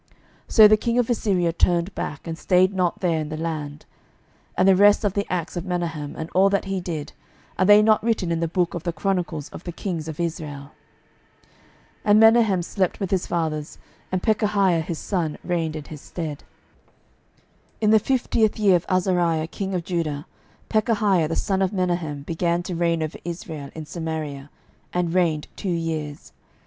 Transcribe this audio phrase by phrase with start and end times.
[0.47, 3.85] So the king of Assyria turned back, and stayed not there in the land.
[4.53, 7.13] 12:015:021 And the rest of the acts of Menahem, and all that he did,
[7.59, 10.71] are they not written in the book of the chronicles of the kings of Israel?
[12.03, 13.77] 12:015:022 And Menahem slept with his fathers;
[14.11, 16.39] and Pekahiah his son reigned in his stead.
[17.79, 20.25] 12:015:023 In the fiftieth year of Azariah king of Judah
[20.71, 24.49] Pekahiah the son of Menahem began to reign over Israel in Samaria,
[24.91, 26.33] and reigned two years.